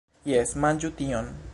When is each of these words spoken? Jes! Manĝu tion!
Jes! 0.31 0.55
Manĝu 0.65 0.93
tion! 1.03 1.33